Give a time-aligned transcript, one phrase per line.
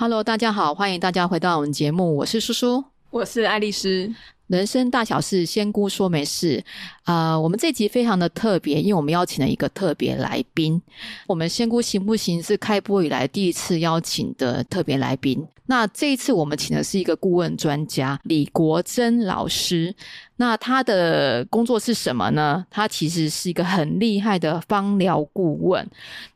[0.00, 4.08] Hello，大家好，欢迎大家回到我们节目，我是叔叔，我是爱丽丝。
[4.46, 6.62] 人生大小事，仙姑说没事。
[7.02, 10.80] 啊、呃，我们这集非常的特别，因为我们邀请了一个特别来宾。
[11.26, 15.44] 我们仙姑行不行是开播以来第一次邀请的特别来宾。
[15.66, 19.92] 那这一次我们请的是一个顾问专家李国珍老师。
[20.40, 22.64] 那他的工作是什么呢？
[22.70, 25.84] 他其实是一个很厉害的芳疗顾问。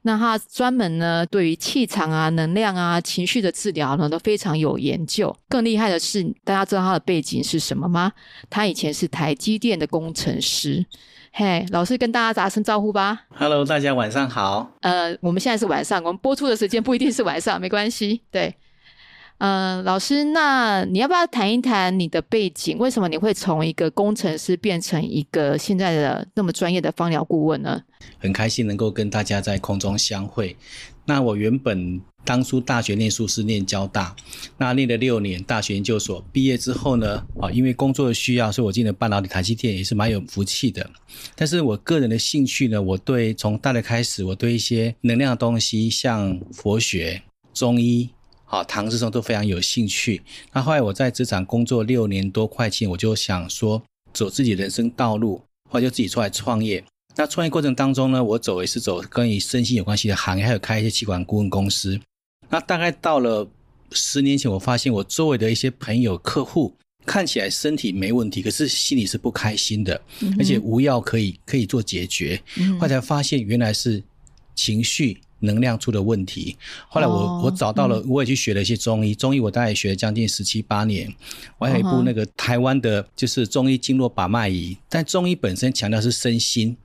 [0.02, 5.34] 那他专门呢，对于气场啊、能量啊、情绪的治疗呢，都非常有研究。
[5.48, 8.12] 更厉害的是，大家知道他的背景是什么吗？
[8.51, 10.84] 他以前是台积电的工程师。
[11.32, 13.27] 嘿，老师跟大家打声招呼吧。
[13.37, 14.73] Hello，大家晚上好。
[14.80, 18.21] 呃，我们现在是晚上，我们播出的时间不一定是晚上，没关系。
[18.30, 18.55] 对。
[19.45, 22.78] 嗯、老师，那你要不要谈一谈你的背景？
[22.78, 27.82] 为什么你会从一个工程师变成一个现在的那么专业的芳疗顾问呢？
[28.20, 30.56] 很开心能够跟大家在空中相会。
[31.05, 34.15] 那我原本当初大学念书是念交大，
[34.59, 40.88] 那念了六年大学研究所，毕业之后呢，啊，因为工作的需要，所以我进了半导体台积电，也是蛮有福气的。
[41.35, 47.20] 但是我个人的兴趣呢，我对从大学开始，我对一些能量的东西，像佛学、
[47.52, 48.09] 中医。
[48.52, 50.20] 好，唐氏综都非常有兴趣。
[50.52, 56.84] 那后来我在职场工作六年多，快进，我就想说走自己人生道路，后来就自己出来创业。
[57.16, 61.98] 那创业过程当中呢，我走也是走跟与身心有关系的行业，还有开一些气管顾问公司。
[62.50, 63.48] 那大概到了
[63.92, 66.75] 十年前，我发现我周围的一些朋友、客户
[67.06, 72.38] 看起来身体没问题，可是心里是不开心的，嗯、而且无药可以可以做解决。
[72.78, 74.03] 后来才发现原来是
[74.54, 75.22] 情绪。
[75.43, 76.56] 能量出的问题，
[76.88, 81.12] 后来我、oh, 我找到了，我也去学了一些中医，嗯、中医我大概学了将近十七八年，
[81.59, 86.76] 我还有一部那个台湾的，就是中医经络把脉仪，但中医本身强调是身心，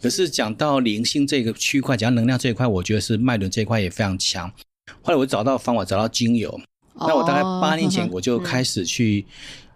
[0.00, 4.52] 可是讲到灵性这个区块，讲到能量这一块，我觉得是脉轮这一块也非常强。
[5.00, 6.50] 后来我找到方法，找到精油
[6.94, 9.24] ，oh, 那我大概八年前我就开始去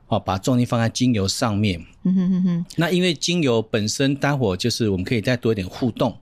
[0.08, 1.80] 哦，把重心放在精油上面。
[2.04, 2.66] 嗯哼哼哼。
[2.76, 6.16] 那因为精油本身，待会就是我们可以再多一点互动。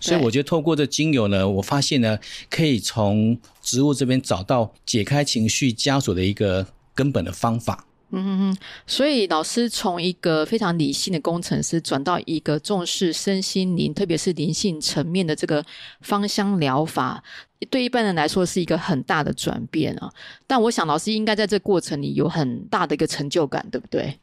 [0.00, 2.18] 所以我觉得透过这精油呢，我发现呢，
[2.50, 7.84] 可以从植物这边找到解开情绪枷锁的一个根本的方法。
[8.10, 15.64] 嗯哼哼，所以老师从一个非常理性的工程师转到一个重视身心灵，特别是灵性层面的这个
[16.02, 17.20] 芳香疗法，
[17.68, 20.08] 对一般人来说是一个很大的转变啊。
[20.46, 24.20] 但我想老师应该在这过程里有很大的一个成就感，对不对？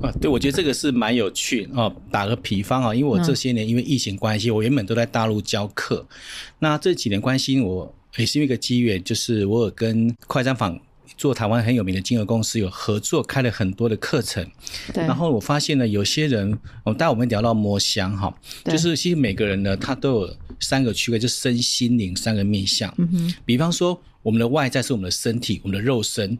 [0.00, 1.94] 啊，对，我觉得这个是蛮有趣哦。
[2.10, 6.04] 打个比方啊，因为我这些年因为疫情关系，我原本都在大陆教课。
[6.58, 10.76] 那这几年关系，我也是一个机缘，就是我有跟快餐坊
[11.16, 14.44] 做台湾很有名的金额公司有合作，开了很多的课程。
[14.92, 15.04] 对。
[15.04, 18.34] 然后我发现呢，有些人，哦，待会我们聊到摸香哈，
[18.64, 22.92] 就是其实每个人呢，他都有三个区块，就身心灵三个面向。
[22.98, 23.34] 嗯哼。
[23.44, 26.36] 比方说，我们的外在是我们的身体，我们的肉身。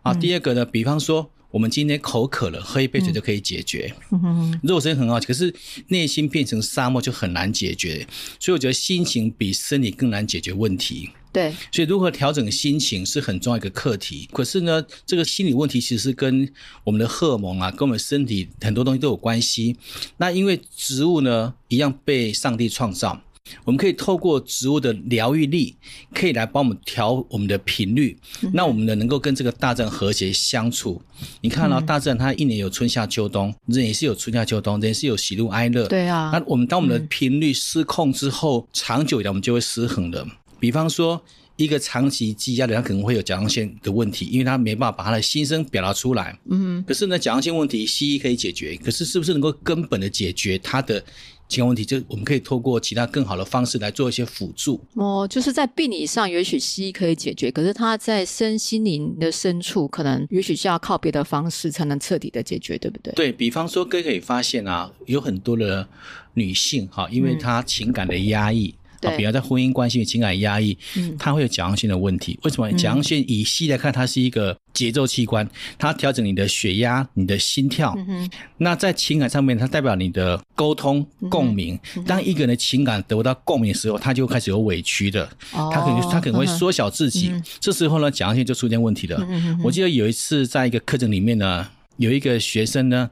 [0.00, 1.30] 啊，第二个呢，比方说。
[1.52, 3.94] 我们今天口渴了，喝一杯水就可以解决。
[4.10, 5.54] 嗯、肉身很好，可是
[5.88, 8.04] 内心变成沙漠就很难解决。
[8.40, 11.10] 所以我觉得心情比生理更难解决问题。
[11.30, 14.28] 对，所以如何调整心情是很重要一个课题。
[14.32, 16.50] 可是呢，这个心理问题其实是跟
[16.84, 19.76] 我们的荷尔蒙啊，跟我们身体很多东西都有关系。
[20.16, 23.22] 那因为植物呢，一样被上帝创造。
[23.64, 25.76] 我们可以透过植物的疗愈力，
[26.14, 28.16] 可以来帮我们调我们的频率，
[28.52, 31.00] 那我们呢能够跟这个大自然和谐相处。
[31.40, 35.86] 你看到大自然，它一年有春夏秋冬，人也是有春夏秋冬，人也是有喜怒哀乐。
[35.86, 36.30] 对啊。
[36.32, 40.26] 那我们当我们的频率失控之后，长久以来我们就会失衡的。
[40.58, 41.22] 比方说，
[41.56, 46.38] 一个长期积压的人，他可能会有甲状腺的问题，因为他没办法把他的心声表达出来。
[46.50, 46.82] 嗯。
[46.86, 51.02] 可是呢，甲状腺问题西医可以解决，可是是不是能够根本的解决他的？
[51.48, 54.82] 情感问题，就我们可以透过其他更好的方式来做一些辅助。
[54.94, 63.12] 哦，就是在病理上，也许西医可以解决，可是他在身心灵的深处，可能也许需要靠别的方式才能彻底的解决，对不对？
[63.12, 65.86] 对，比方说，哥可以发现啊，有很多的
[66.32, 68.74] 女性哈，因为她情感的压抑。
[69.02, 72.38] 嗯啊，比方在婚姻关系里情感压抑，嗯，它会有甲状腺的问题。
[72.42, 72.70] 为什么？
[72.72, 77.94] 甲状腺以西来看，它是一个节奏器官，它调整你的血压、你的心跳。
[78.08, 78.30] 嗯。
[78.58, 81.78] 那在情感上面，它代表你的沟通、共鸣。
[82.06, 85.24] 当一个人的情感得不到共鸣的时候，他就开始有委屈的。
[85.52, 85.70] 哦。
[85.72, 87.32] 他可能他可能会缩小自己。
[87.60, 89.26] 这时候呢，甲状腺就出现问题了。
[89.62, 93.10] 我记得有一次在一个课程里面呢，有一个学生呢，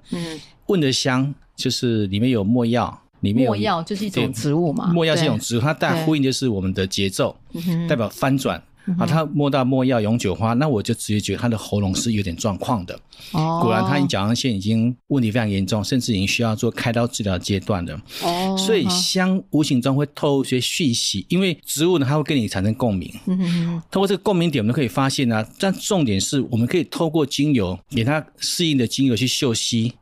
[0.67, 3.03] 问的香就是里面有没药。
[3.21, 7.37] 里面墨药就是一种植物嘛，墨药是一种植物，它带呼应就是我们的节奏，
[7.89, 8.63] 代表翻转。
[8.99, 12.99] 啊，他摸到没药永久花，那我就直接觉得他的喉咙是有点状况的。
[13.33, 18.01] 哦，果然他甲状腺已经问题非常严重，甚至已经需要做开刀治疗阶段了。
[18.23, 23.13] 哦，所以香无形中会透露一些讯息，因为植物呢，它会跟你产生共鸣。
[23.27, 29.93] 嗯哼，通过这个共鸣点，我们可以发现呢、啊，但重点是我们可以透过精油给它适应的精油去嗅吸。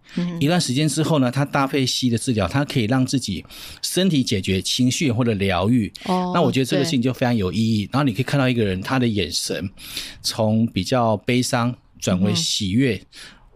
[0.41, 3.45] 一段时间之后呢，它搭配西医的治疗，它可以让自己
[3.83, 5.93] 身体解决情绪或者疗愈。
[6.07, 7.87] 哦，那我觉得这个事情就非常有意义。
[7.93, 9.70] 然后你可以看到一个人他的眼神
[10.23, 13.00] 从比较悲伤转为喜悦。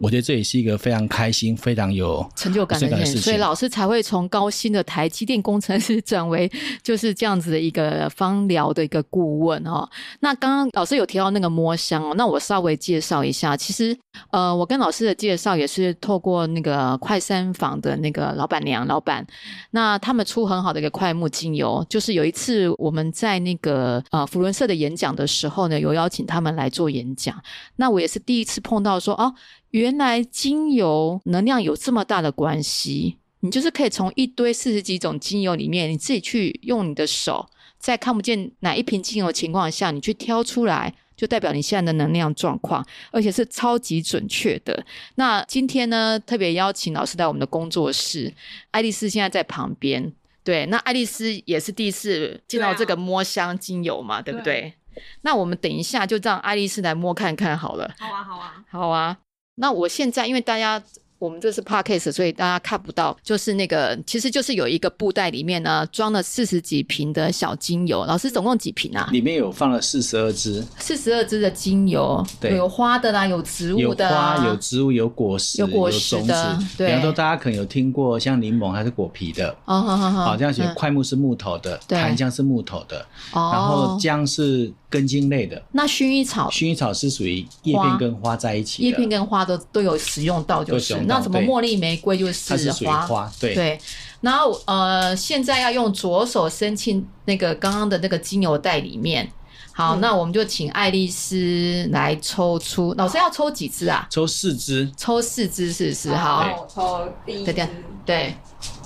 [0.03, 6.51] 嗯我觉得这也是一个非常开心、非常有成就感的事情，所以老师才会从高薪的台积电工程师转为
[6.81, 9.89] 就是这样子的一个芳疗的一个顾问哦。
[10.19, 13.55] 那刚刚老师有提到那个摸香哦，那我稍微介绍一下。
[13.55, 13.97] 其实
[14.31, 19.25] 呃，我跟老师的介绍也是透过那个快三坊的那个老板娘老板，
[19.71, 21.85] 那他们出很好的一个快木精油。
[21.89, 27.41] 就是有一次我们在那个呃福伦社的演讲的时候呢，有邀请他们来做演讲。
[27.77, 29.33] 那我也是第一次碰到说哦。
[29.73, 37.47] 原来精油能量有这么大的关系，你就是可以从一堆四十几种精油里面，你自己去用你的手，
[37.79, 44.85] 在看不见哪一瓶精油的情况下，你去挑出来，就代表你现在的能量状况，而且是超级准确的。
[45.15, 48.31] 那今天呢，特别邀请老师来我们的工作室，
[48.69, 50.13] 爱丽丝现在在旁边。
[50.43, 54.61] 对，那爱丽丝也是第一次见到这个摸香精油嘛，对，不对？
[54.93, 55.03] 对。
[55.21, 57.91] 那我们等一下就让爱丽丝来摸看看好了。
[57.97, 59.17] 好啊，好啊，好啊。
[59.55, 60.83] 那我现在，因为大家。
[61.23, 63.17] 我们这是 podcast，所以大家看不到。
[63.23, 68.03] 就是那个，其实就是有一个布袋，里面呢装了四十几瓶的小精油。
[68.03, 69.07] 老师总共几瓶啊？
[69.09, 70.61] 里面有放了四十二支。
[70.79, 76.59] 四十二支的精油，对，有花的啦，有植物的，有花，有植物，有果实，有果实的。
[76.77, 79.49] 对，比方说大家可能有听过，像柠檬还是果皮的。
[79.63, 80.25] 哦，好好好。
[80.25, 85.63] 好，这样写，块木是木头的，檀香是木头的，然后姜是根茎类的。
[85.71, 86.49] 那薰衣草？
[86.49, 88.89] 薰衣草是属于叶片跟花在一起的。
[88.89, 91.12] 叶片跟花都都有使用到，就是。
[91.13, 93.79] 那什么茉莉玫瑰就是花，花对，对，
[94.21, 99.29] 然后呃，现在要用左手伸进那个刚刚的那个精油袋里面。
[99.75, 102.93] 好，嗯、那我们就请爱丽丝来抽出。
[102.95, 104.05] 老师要抽几支啊？
[104.07, 104.87] 抽四支。
[104.95, 106.15] 抽四支是不是？
[106.15, 107.67] 好，我抽第一支。
[108.05, 108.35] 对，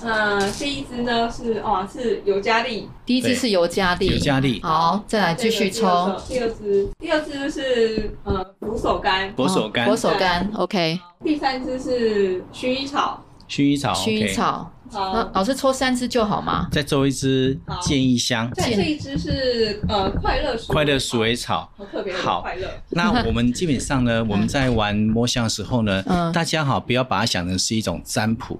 [0.02, 2.88] 嗯，第一支呢是哦是尤加利。
[3.04, 4.06] 第一支是尤加利。
[4.06, 4.60] 尤加利。
[4.62, 5.86] 好，再来继续抽。
[6.28, 9.34] 第二支，第二支是呃佛手柑。
[9.34, 9.84] 佛手柑。
[9.86, 11.00] 佛手柑，OK。
[11.24, 13.22] 第三支是薰衣草。
[13.48, 13.92] 薰衣草。
[13.92, 14.70] 薰衣草。
[14.90, 16.68] 好，老师抽三支就好吗？
[16.72, 18.50] 再抽一支建议香。
[18.54, 20.72] 这一支是呃快乐鼠。
[20.72, 21.70] 快乐鼠尾草。
[21.76, 22.68] 好特别好快乐。
[22.90, 26.02] 那我们基本上呢， 我们在玩摸象的时候呢，
[26.32, 28.58] 大家好不要把它想成是一种占卜，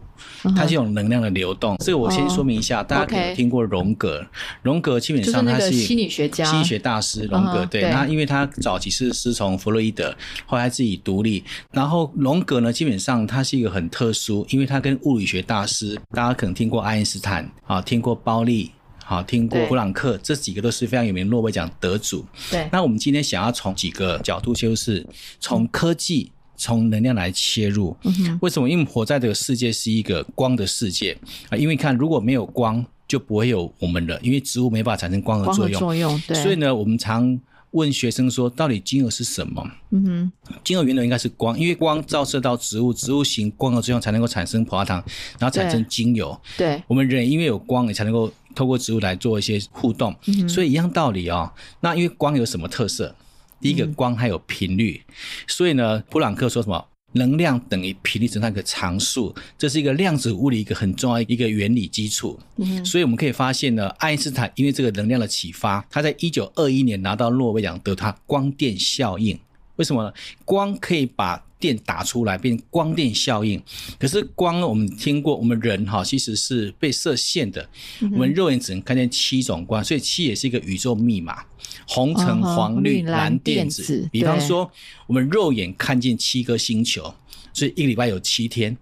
[0.56, 1.76] 它是一种能量的流动。
[1.78, 4.24] 这个我先说明一下，大家可能听过荣格，
[4.62, 7.64] 荣格基本上他是心理学家、心理学大师荣格。
[7.66, 10.14] 对，那因为他早期是师从弗洛伊德，
[10.46, 11.44] 后来自己独立。
[11.72, 18.72] 然后荣格呢，基本上他是一个很特殊，因为他跟物理学大师，大家可能听过爱因斯坦，啊，听过包利，
[19.04, 22.26] 好，听过普朗克，这几个都是非常有名诺贝尔奖得主。
[22.50, 25.06] 对，那我们今天想要从几个角度，就是
[25.38, 27.96] 从科技、从能量来切入。
[28.02, 28.68] 嗯，为什么？
[28.68, 31.16] 因为活在这个世界是一个光的世界
[31.50, 35.78] 啊，因为看如果没有光，就不会有我们了，因为植物没办法产生光合作用。
[35.78, 36.42] 作用，对。
[36.42, 37.38] 所以呢，我们常。
[37.72, 40.32] 问学生说：“到底金额是什么？”嗯哼，
[40.64, 45.02] 金额原理应该是光，因为光照射到植物，植物型光合作用才能够产生葡萄糖，
[45.38, 46.38] 然后产生精油。
[46.56, 50.14] 对，我们人因为有光，也才能够透过植物来做一些互动。
[50.26, 51.52] 嗯，所以一样道理哦。
[51.80, 53.14] 那因为光有什么特色？
[53.60, 55.02] 第一个，光还有频率。
[55.06, 55.14] 嗯，
[55.48, 56.86] 所以呢，普朗克说什么？
[57.18, 62.38] 能量等于频率乘上一个常数，这是一个量子物理一个很重要一个原理基础。
[62.56, 69.38] 嗯，所以我们可以发现呢，爱因斯坦因为这个能量的启发，他在一九二一年拿到诺贝尔奖，得他光电效应。
[69.76, 70.12] 为什么呢？
[70.44, 73.62] 光可以把电打出来，变光电效应。
[73.98, 77.68] 可是光，我们听过，我们人哈其实是被射线的，
[78.00, 81.44] 嗯、我们肉眼只能看见七种光，所以七也是一个宇宙密码。
[81.86, 84.70] 红橙黄绿蓝靛紫，比方说
[85.06, 87.14] 我们肉眼看见七颗星球，
[87.52, 88.76] 所以一个礼拜有七天。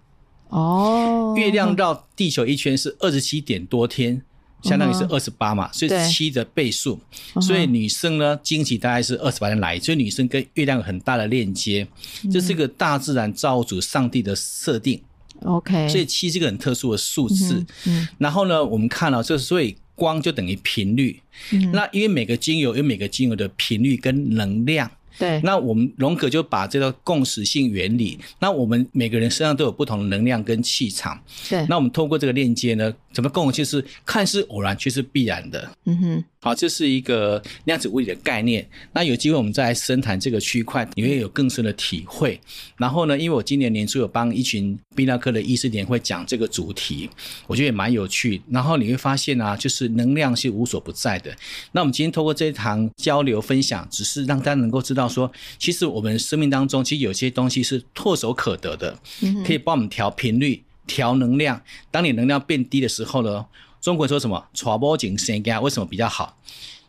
[0.49, 4.21] 哦，月亮绕地球一圈是二十七点多天，
[4.63, 6.99] 相当于是二十八嘛，所以七的倍数。
[7.41, 11.87] 所以女生呢，经期大概是二十八天来，所以女生跟月亮有很大的链接，
[12.31, 15.01] 这是一个大自然造物主上帝的设定。
[15.43, 17.65] OK，所以七是一个很特殊的数字。
[17.85, 19.75] 嗯，然后呢，我们看了，就是所以。
[19.97, 21.19] 光就等于频率，
[21.51, 31.19] 嗯，那因为每个精油有每个精油的频率跟能量，对，那我们荣格就把这个共识性原理，那我们每个人身上都有不同的能量跟气场，
[31.49, 33.51] 对，那我们通过这个链接呢，怎么共？
[33.51, 36.23] 就是看似偶然，却是必然的，嗯哼。
[36.47, 38.65] 好，这是一个量子物理的概念。
[38.93, 42.39] 那有机会我们再来深谈这个区块，你会有更深的体会。
[42.77, 47.09] 然后呢，因为我今年年初有帮一群泌尿科的医师年会讲这个主题，
[47.47, 48.41] 我觉得也蛮有趣。
[48.49, 51.35] 然后你会发现啊，就是能量是无所不在的。
[51.73, 58.97] 那我们今天透过这一堂交流分享，只是让大家能够知道说，其实我们生命当中其实有些东西是唾手可得的，
[59.45, 61.61] 可以帮我们调频率、调能量。
[61.91, 63.45] 当你能量变低的时候呢，
[63.81, 64.45] 中国说什么？
[64.53, 66.37] 传播紧声音为什么比较好？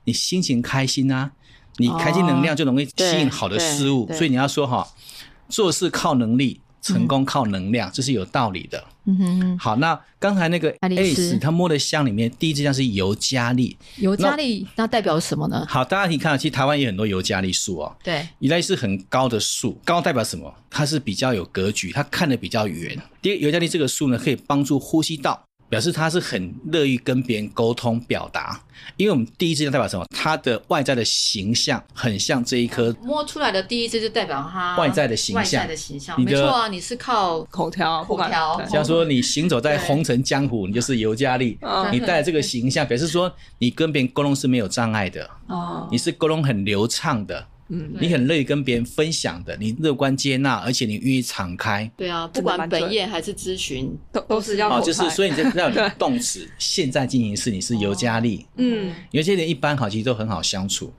[0.04, 1.30] 你心情开心啊，
[1.76, 4.10] 你开心能量就容易吸引好的事物。
[4.12, 4.88] 所以你要说哈，
[5.48, 8.82] 做事靠能力，成功靠能量，嗯、这是有道理的。
[9.04, 9.58] 嗯哼。
[9.58, 13.76] 好，那刚才那个 Ace 他摸的香里面，第一支香是尤加利。
[13.96, 15.66] 尤加利那，那代表什么呢？
[15.68, 17.96] 好，大家可以看到，其实台湾也有很多尤加利树哦。
[18.02, 18.26] 对。
[18.38, 20.52] 一类是很高的树，高代表什么？
[20.70, 22.98] 它是比较有格局，它看得比较远。
[23.20, 25.44] 第一，尤加利这个树呢，可以帮助呼吸道。
[25.68, 28.60] 表示他是很乐意跟别人沟通表达，
[28.96, 30.06] 因为我们第一支代表什么？
[30.10, 35.60] 他的外在的形象很像这一颗摸出来的第一支就代表他外在的形象。
[35.60, 38.66] 外在的形象，没错啊，你是靠口条，口条。
[38.66, 41.58] 像说你行走在红尘江湖，你就是尤加利，
[41.92, 47.46] 你带这个形象，表示说你跟别人沟通是没有障碍的，哦，你是沟通很流畅的。
[47.68, 51.90] 嗯，你很乐意跟别人分享的，你乐观接纳，而且你愿意敞开。
[51.96, 54.68] 对啊，不管本业还是咨询，都都是要。
[54.68, 58.46] 哦，就是所以你这这样动词现在进行式，你是尤加利。
[58.56, 60.92] 嗯，有些人一般好，其实都很好相处，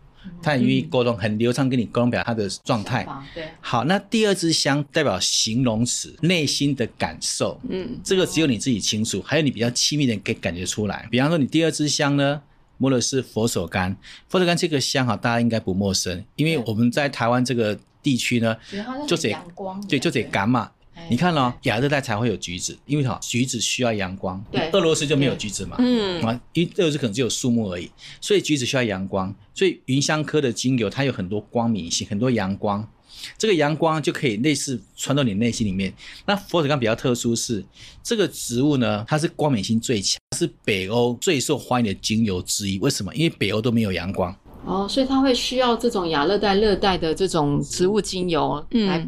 [0.44, 3.08] 他很愿意沟通，很流畅跟你沟通表达他的状态。
[3.34, 7.60] 对，好，那第二支香代表形容词，内心的感受。
[7.68, 11.08] 嗯，这个只有你自己清楚，还有你比较亲密的人可以感觉出来。
[11.10, 12.42] 比方说，你第二支香呢？
[12.80, 13.96] 摸的是佛手柑，
[14.28, 18.58] 佛手柑这个香哈，大家应该不陌生，因为我们在台湾这个地区呢，
[19.08, 20.72] 就得阳光，对，就得柑嘛。
[21.10, 32.86] 你看哦，亚热带才会有橘子，因为哈，橘子需要阳光，对，俄罗斯就没有橘子嘛，嗯，啊，因为俄罗斯可能只有树木而已，所以橘子需要阳光，所以芸香科的精油它有很多光明性，很多阳光。
[33.38, 35.94] 这个阳光就可以类似穿到你内心里面。
[36.26, 37.64] 那佛手柑比较特殊是，
[38.04, 42.80] 这个植物呢，它是光敏性最强，是北欧最受欢迎的精油之一。
[42.80, 43.14] 为什么？
[43.16, 44.36] 因为北欧都没有阳光。
[44.66, 49.08] 哦，所以它会需要这种亚热带、热带的这种植物精油来。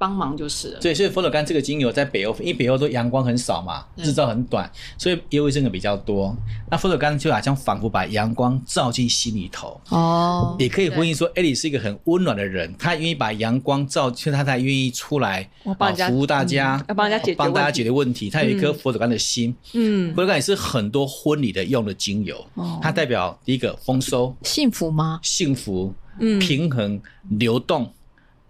[0.00, 0.80] 嗯帮忙就是了。
[0.80, 6.34] 对，所以佛手柑这个精油在北欧，因为北欧都阳光很少嘛，日照很短，所以忧郁症的比较多。
[6.70, 9.78] 那佛手柑就好像仿佛把阳光照进心里头。
[9.90, 18.30] 哦，也可以呼应说，艾莉是一个很温暖的人，她愿意把阳光照，所以他才愿意出来服务大家，要帮大家解决帮大家解决问题。
[18.30, 19.54] 她有一颗佛手柑的心。
[19.74, 22.42] 嗯，佛手柑也是很多婚礼的用的精油。
[22.54, 25.20] 哦，它代表第一个丰收、幸福吗？
[25.22, 25.92] 幸福、
[26.40, 27.92] 平衡、流动。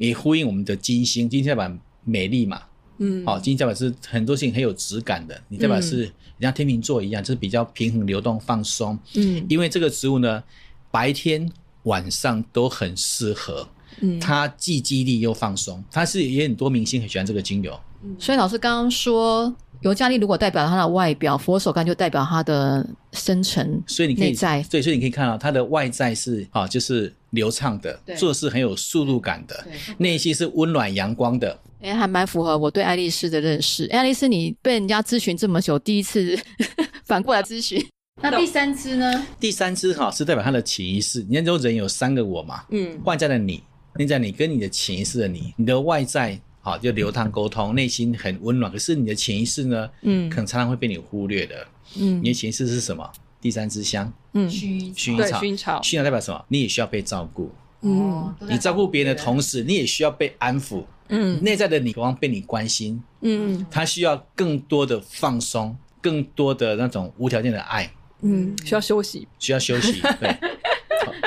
[0.01, 2.63] 也呼应我们的金星，金星代表美丽嘛，
[2.99, 10.43] 嗯，好，金星代表是很多事情很有质感的，你代表是像天秤座一样，就是比较平衡、流动、放松，嗯，因为这个植物呢，
[10.91, 11.47] 白天
[11.83, 13.69] 晚上都很适合，
[14.01, 19.55] 嗯，它既激励又放松，它是也很多明星很喜欢这个精油，嗯，所以老师刚刚说。
[19.83, 24.63] 尤加利如果代表它的外表，佛手柑就代表它的深层，所以你可以在。
[24.65, 29.67] 对，所以你可以看到它的外在是啊，就是流畅的，做事很有速度感的，
[29.99, 31.59] 内心是温暖阳光的。
[31.81, 33.87] 哎，还蛮符合我对爱丽丝的认识。
[33.87, 36.39] 爱丽丝，你被人家咨询这么久，第一次
[37.05, 37.85] 反过来咨询。
[38.23, 39.27] 那第三支呢？
[39.39, 41.25] 第三支哈是代表他的潜意识。
[41.29, 43.63] 你看，说人有三个我嘛，嗯，外在的你，
[43.97, 46.39] 内在你跟你的潜意识的你，你的外在。
[46.63, 48.71] 好，就流淌沟通，内心很温暖。
[48.71, 49.89] 可是你的潜意识呢？
[50.03, 51.67] 嗯，可能常常会被你忽略的。
[51.99, 53.11] 嗯，你的潜意识是什么？
[53.41, 56.45] 第三支香，嗯，薰衣薰衣草，薰衣草，薰衣草代表什么？
[56.49, 57.51] 你也需要被照顾。
[57.83, 60.85] 嗯，你照顾别人的同时，你也需要被安抚。
[61.09, 63.03] 嗯，内在的你渴望被你关心。
[63.23, 67.91] 嗯，他需要更多的放松，更多的那种无条件的爱。
[68.21, 70.01] 嗯，需要休息，需要休息。
[70.21, 70.37] 对。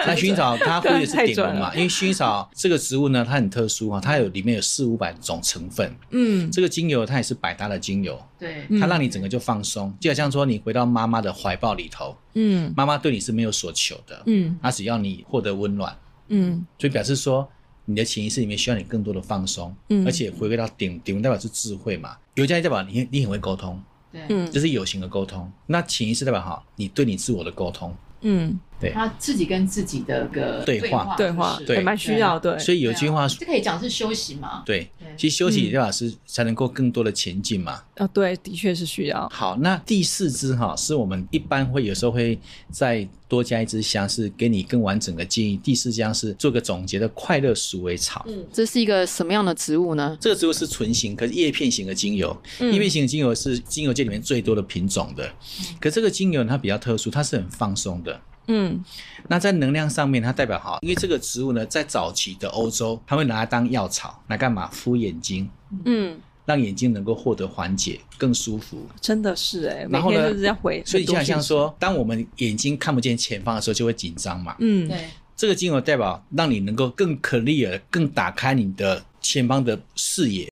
[0.07, 1.73] 那薰衣草它会是顶龙嘛？
[1.75, 5.95] 因为薰衣草这个植物呢，它很特殊啊，它有里面有四五百种成分。
[6.11, 8.21] 嗯，这个精油它也是百搭的精油。
[8.37, 12.15] 对，它让你整个就放松，就好像说你回到妈妈的怀抱里头。
[12.33, 14.21] 嗯，妈妈对你是没有所求的。
[14.25, 15.95] 嗯，她只要你获得温暖。
[16.29, 17.47] 嗯，所以表示说
[17.85, 19.75] 你的潜意识里面需要你更多的放松。
[19.89, 23.81] 嗯，而且回归到顶顶代表是智慧嘛，尤加利代表你你很会沟通。
[24.11, 25.51] 对，嗯，这是有形的沟通。
[25.67, 27.95] 那潜意识代表哈，你对你自我的沟通。
[28.21, 28.59] 嗯。
[28.83, 32.57] 对他自己跟自己的个对话，对话，对，蛮需要，对。
[32.59, 34.63] 所以有一句话，这可以讲是休息嘛？
[34.65, 37.81] 对，其实休息叶老师才能够更多的前进嘛。
[37.95, 39.27] 啊，对，的确是需要。
[39.29, 42.37] 好，那第四支哈，是我们一般会有时候会
[42.71, 45.57] 再多加一支香，是给你更完整的建议。
[45.57, 48.25] 第四香是做个总结的快乐鼠尾草。
[48.27, 50.17] 嗯，这是一个什么样的植物呢？
[50.19, 52.35] 这个植物是唇形，可是叶片型的精油。
[52.59, 55.31] 叶片型的精油是精油界里面最多的品种的。
[55.79, 58.19] 可这个精油它比较特殊，它是很放松的。
[58.47, 58.83] 嗯，
[59.27, 64.67] 那在能量上面，它代表好，因为这个植物呢，在早期的欧洲，它会拿来当药草，来干嘛？
[64.67, 65.49] 敷眼睛，
[65.85, 68.85] 嗯，让眼睛能够获得缓解，更舒服。
[68.99, 70.83] 真的是哎、欸，然后呢就是要回。
[70.85, 74.55] 所以就好像说，当我们眼睛看不见前方的时候，就会紧张嘛。
[74.59, 80.49] 嗯，对，这个精油代表让你能够更 clear，更打开你的前方的视野，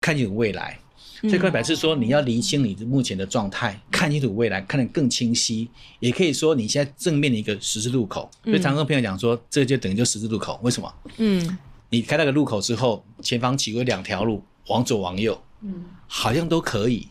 [0.00, 0.78] 看见未来。
[1.20, 5.68] 所以，代表是说，你要厘清你目前的状态，看清楚未来，看得更清晰。
[6.00, 8.30] 也可以说，你现在正面的一个十字路口。
[8.44, 10.60] 所以，常跟朋友讲说，这就等于就十字路口。
[10.62, 10.94] 为什么？
[11.16, 11.58] 嗯，
[11.90, 17.08] 你开那个路口之后，前方起有两条路，往左往右，嗯，好像都可以。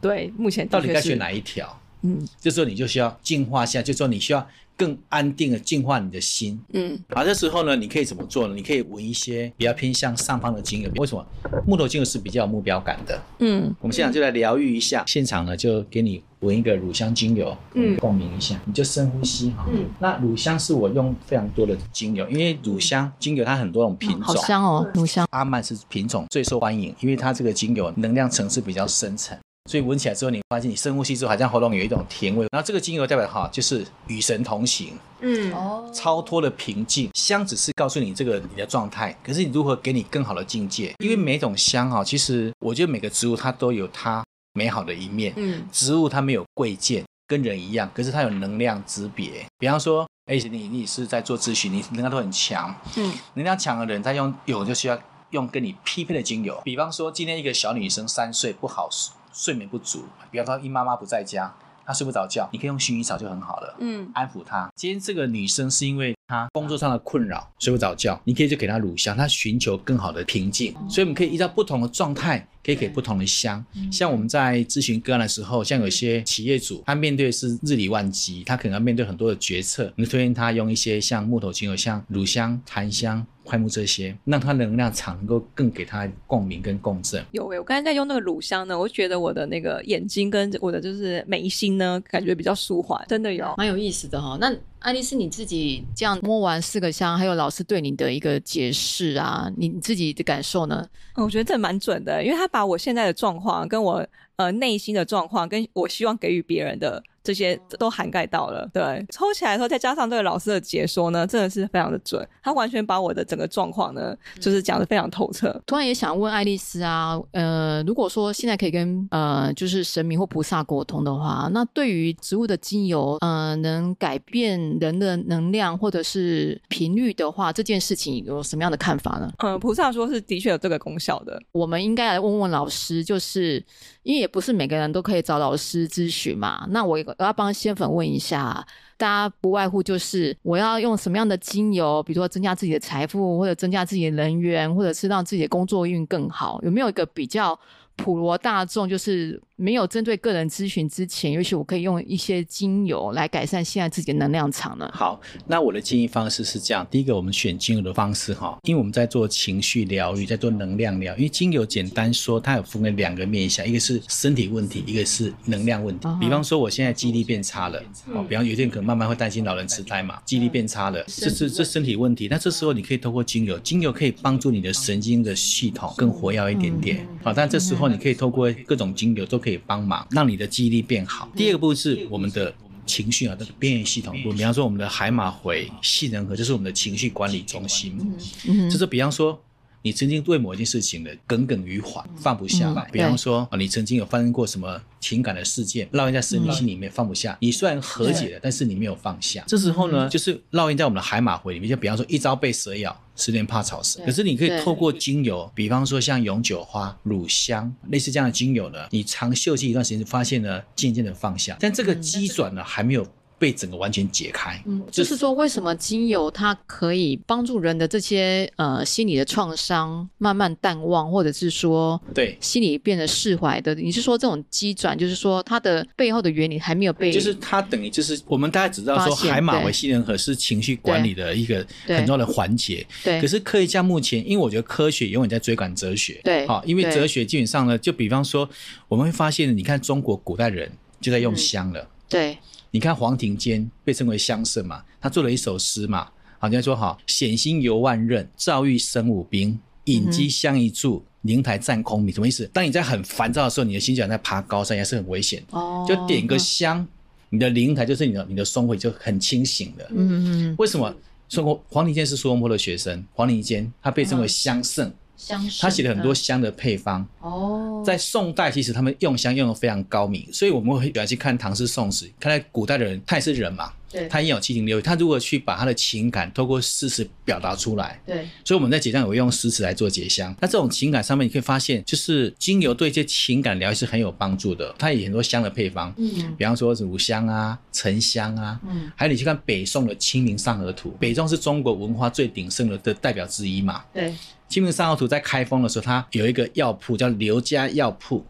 [0.00, 1.80] 对，目前到底该选哪一条？
[2.02, 4.46] 嗯，这时候你就需要进化下，就说你需要。
[4.80, 8.54] 更安定的净化你的心，嗯，好，这时候呢，你可以怎么做呢？
[8.54, 10.90] 你可以闻一些比较偏向上方的精油。
[10.96, 11.26] 为什么？
[11.66, 15.04] 木头精油是比较有目标感的，嗯，我们现场就来疗愈一下。
[15.06, 19.66] 现场呢，就给你闻一个乳香精油，嗯，共鸣一下，你就深呼吸哈。
[19.70, 25.26] 嗯，那乳香是我用非常多的精油，因为乳香精油它很多种品种，好香哦，乳香。
[25.30, 29.36] 阿曼是品种最受欢迎，因为它这个精油能量层次比较深层。
[29.70, 32.46] 所以闻起来之后，你发现你深呼吸之后，好像喉咙有一种甜味。
[32.50, 37.10] 然后这个精油代表哈，就是与神同行，嗯，哦超脱了平静。
[37.14, 40.94] 香只是告诉你这个你的状态，可是你如何给你更好的境界？
[40.98, 44.24] 因为每种香哈，其实我觉得每个植物它都有它
[44.54, 45.32] 美好的一面。
[45.36, 49.46] 嗯，植物它没有贵贱，跟人一样，可是它有能量之别。
[49.58, 54.98] 比方说，哎，你你是在做咨询，你能量都很强，嗯，能量强的人，他用有就需要
[55.30, 56.60] 用跟你匹配的精油。
[56.64, 58.88] 比方说，今天一个小女生三岁不好
[59.32, 64.70] 睡眠不足，比方说因妈妈不在家，她睡不着觉，你可以用薰衣草就很好了，嗯，安抚她。
[64.76, 70.74] 今天这个女生是因为她工作上的困扰睡不着觉，你可以就给她乳香，她寻求更好的平静。
[70.88, 73.64] 所以我们可以依照不同的状态，可以给不同的香。
[73.90, 83.26] 像我们在咨询个案的时候，像有些企业主，他面对的是日理万机，他可能要面对很多的决策，你推荐他用一些像木头精油，像乳香、檀香。
[83.50, 87.24] 桧木这些，让它能量场能够更给它共鸣跟共振。
[87.32, 94.38] 有诶、欸，我刚才在用那个乳香呢，我觉得我的那个眼睛跟我的就是眉心呢，感觉比较舒缓，真的有，蛮有意思的哈。
[94.40, 100.86] 那爱丽丝你自己这样摸完四个香，还有老师对你的一个解释啊，你自己的感受呢？
[101.16, 107.02] 我觉得这蛮准的，因为他把我现在的状况跟我呃内心的状况，跟我希望给予别人的。
[107.22, 112.26] 这些都涵盖到了，对，抽起来的时候，再加上这个老师的解说呢，真的是非常的准。
[112.42, 115.60] 他完全把我的整个状况呢，就是讲的非常透彻。
[115.66, 129.30] 突然也想问爱丽丝啊，呃，如果说现在可以跟呃，就是神明或菩萨沟通的话，那对于植物的精油，呃，能改变人的能量或者是频率的话，这件事情有什么样的看法呢？
[129.40, 131.38] 嗯，菩萨说是的确有这个功效的。
[131.52, 133.62] 我们应该来问问老师，就是
[134.04, 136.66] 因为也不是每个人都可以找老师咨询嘛。
[136.70, 136.98] 那我。
[137.18, 147.58] 我要帮仙粉问一下，大家不外乎就是我要用什么样的精油，比如说增加自己的财富，或者增加自己的人缘，或者是让自己的工作运更好，有没有一个比较
[147.96, 149.40] 普罗大众，就是？
[149.60, 154.90] 没有针对个人咨询之前，也许我可以用一些精油来改善现在自己的能量场呢。
[154.94, 161.18] 好，那我的建议方式是这样：第一个，我们选精油的方式哈，因为我们在做情绪疗愈，在做能量疗愈。
[161.18, 166.08] 因为精油简单说，它有分为两个面向，一个是身体问题，一个是能量问题。
[166.08, 166.20] Uh -huh.
[166.20, 167.78] 比方说，我现在记忆力变差了，
[168.14, 172.28] 哦，比方有些人可能慢慢会担心老人痴呆嘛，记忆力变差了，这是这身体问题。
[172.30, 177.06] 那这时候你可以透过精油，精油可以帮助你的神经的系统更活跃一点点。
[177.22, 179.49] 好，但这时候你可以透过各种精油都可以。
[179.50, 181.28] 可以帮忙让你的记忆力变好。
[181.34, 182.52] 第二个部分是我们的
[182.86, 187.98] 情绪啊，这个边缘系统部，比方说我们的海马回、杏仁核，就是我们的情绪管理中心。
[188.46, 189.40] 嗯，就是比方说
[189.82, 192.88] 你曾经对某一件事情的耿耿于怀，放不下来。
[192.92, 197.36] 比方说啊，你曾经有发生过什么情感的事件，烙印在生命心里面放不下。
[197.40, 199.44] 你虽然和解了，但是你没有放下。
[199.46, 201.68] 这时候呢，就是烙印在我们的海马回里面。
[201.68, 202.94] 就比方说，一朝被蛇咬。
[203.20, 213.06] 十年怕草绳，可是你可以透过精油，比方说像永久花、乳香，类似这样的精油呢，你长嗅气一段时间，发现呢，渐渐的放下，但这个机转呢，还没有。
[213.40, 222.36] 被整个完全解开，嗯，就是说，为什么精油它可以帮助人的这些呃心理的创伤慢慢淡忘，或者是说对。
[222.38, 223.74] 心理变得释怀的？
[223.74, 233.18] 你是说这种机转，就是说它的背后的原理还没有被，就是它等于就是我们大家只知道说海马回、杏仁核是情绪管理的一个很重要的环节，对。
[233.22, 238.46] 可是科学家目前，因为我觉得科学永远在追赶哲学，对，好，因为哲学基本上呢，就比方说
[238.86, 242.38] 我们会发现，你看中国古代人就在用香了，嗯、对。
[242.70, 252.14] 你看黄庭坚被称为香圣嘛，他做了一首诗嘛，好人家说好，险心游万仞，照遇生五兵，隐迹香一柱，灵台占空明。
[252.14, 252.48] 什么意思？
[252.52, 255.42] 当你在很烦躁的时候，你的心就像在爬高山，也是很危险。
[255.50, 256.86] 哦，就点个香，
[257.28, 259.86] 你的灵台就是你的你的松尾就很清醒的。
[259.90, 260.94] 嗯嗯为什么？
[261.28, 267.06] 说黄庭坚是苏东坡的学生，黄庭坚他被称为香圣，香他写了很多香的配方。
[267.20, 280.34] 哦，在宋代，其实他们用香用的非常高明，所以我们会喜欢去看唐诗宋词，看来古代的人，他也是人嘛，对他也有七情六欲，他如果去把他的情感透过诗词表达出来，对，所以我们在结香有用诗词来做结香。
[280.40, 284.74] 那这种情感上面，你可以发现，就是精油对一些情感疗愈是很有帮助的。
[284.78, 293.84] 它也有很多香的配方，嗯比方说乳香啊、沉香啊，嗯，还有你去看北宋的《清明上河图》，北宋是中国文化最鼎盛的的代表之一嘛。
[293.92, 294.10] 对，
[294.50, 298.22] 《清明上河图》在开封的时候，它有一个药铺叫刘家药铺，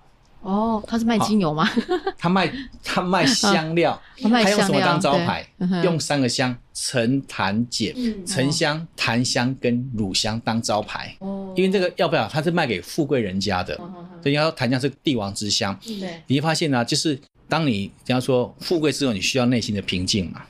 [0.42, 1.68] 哦，他是卖精油吗？
[2.16, 2.52] 他卖
[2.84, 5.46] 他卖香料， 他用什么当招牌
[5.82, 7.92] 用三个香：沉、檀、碱。
[7.96, 12.28] 嗯沉香、檀香跟乳香当招牌，哦因为这个要不要？
[12.28, 15.76] 它是卖给富贵人家的，嗯所以要檀香是帝王之香。
[15.82, 20.42] 对，你会发现呢、就是当你人家说富贵之后，你需要内心的平静嘛。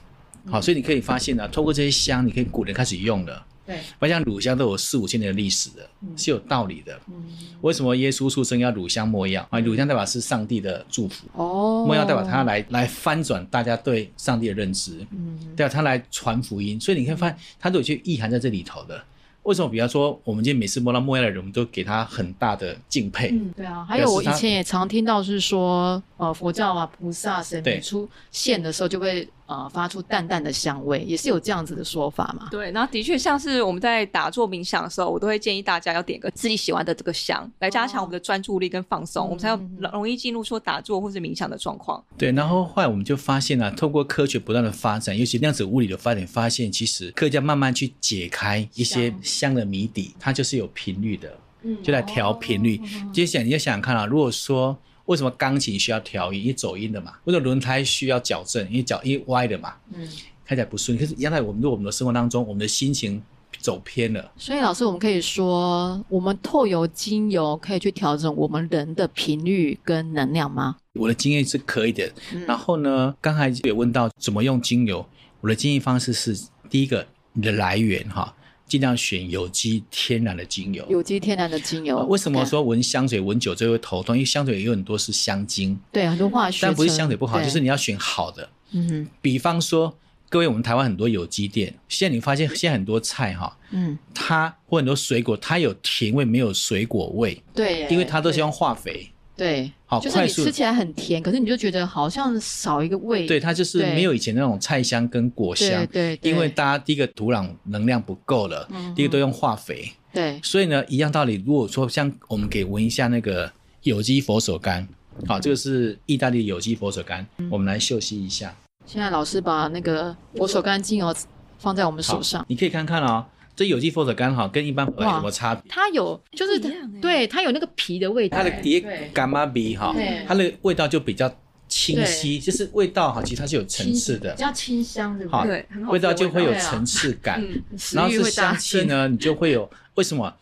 [0.51, 3.47] 好，所以你可以发现呢、透过这些香，你可以古人开始用了。
[3.71, 6.99] 对，我像乳香都有四五千年的历史的，是有道理的。
[7.07, 7.25] 嗯，
[7.61, 9.61] 为什么耶稣出生要乳香没药啊？
[9.61, 16.81] 乳香代表是上帝的祝福，哦，没药代表他来来翻转大家对上帝的认知，嗯，代表他来传福音。
[16.81, 19.01] 所以你可以发现，他都有些意涵在这里头的。
[19.45, 19.71] 为什么？
[19.71, 23.31] 比方说，我们今天每次摸到没药的人，我们都给他很大的敬佩。
[23.33, 32.47] 嗯，对啊，还有我以前也常听到是说，呃，佛教啊，菩萨神对出现的时候就会呃发出淡淡的香味，也是有这样子的说法嘛。
[32.53, 42.03] 对，然后的确像是我们在打坐冥想的时候，我都会建议大家要点个自己喜欢的这个香，来加强我们的专注力跟放松，哦我们才有嗯嗯容易进入说打坐或是冥想的状况。
[42.17, 52.81] 对，然后后来我们就发现啊，透过科学不断的发展，尤其量子物理的发展，发现其实科学家慢慢去解开一些香的谜底，它就是有频率的，嗯就来调频率。
[53.13, 54.79] 接下来你要想想看啊，如果说
[55.11, 60.09] 为什么钢琴需要调音，因为走音的嘛；为什么轮胎需要矫正，因为脚因为歪的嘛，嗯，
[60.47, 60.97] 开起来不顺。
[60.97, 63.21] 可是原来我们我们的生活当中，我们的心情
[63.59, 70.77] 走偏了，所以老师，我们可以说，我们透由精油可以去调整我们人的频率跟能量吗？
[70.95, 72.09] 我的经验是可以的。
[72.33, 75.05] 嗯然后呢，刚才也问到怎么用精油，
[75.41, 76.39] 我的建议方式是：
[76.71, 78.33] 第一个，你的来源哈，
[78.71, 80.87] 尽量选有机天然的精油。
[80.89, 84.15] 有机天然的精油，呃为什么说闻香水、闻酒就会头痛？
[84.17, 88.49] 因为香水也有很多是香精，对很多化学，但不是香水不好，就是你要选好的。
[88.71, 89.09] 嗯哼。
[89.21, 89.93] 比方说，
[90.29, 98.41] 各位，我们台湾很多有机店，现在你发现现在很多菜哈，嗯，它或很多水果，它有甜味，没有水果味，对，因为它都是对。
[98.41, 99.11] 用化肥。
[99.41, 103.95] 对，好就是你吃起来很甜，可是你就觉得好像少一个味，对，它就是对。
[103.95, 105.87] 没有以前那种菜香跟果香。
[105.87, 111.43] 对因为大家第一个土壤能量不够了，嗯第一个都用化肥，对，所以呢，一样道理。
[111.47, 113.51] 如果说像我们给闻一下那个
[113.83, 114.87] 有机佛手柑，
[115.27, 117.49] 好，这个是意大利有机佛手柑，嗯。
[117.51, 118.55] 我们来嗅吸一下。
[118.85, 121.17] 现在老师把那个佛手柑精油
[121.59, 123.25] 放在我们手上，你可以看看哦，
[123.61, 125.63] 这有机佛手柑哈，跟一般有哇什么差别？
[125.69, 126.59] 它有就是
[126.99, 131.31] 对它有那个皮的味道，它的碟对干妈鼻哈对，它的味道就比较
[131.69, 135.63] 清晰，就是味道哈，其实它是有层次的比，较清香，对不好对？
[135.91, 137.47] 味道就会有层次感。
[137.93, 140.35] 然后是香气，呢，你就会有为什么？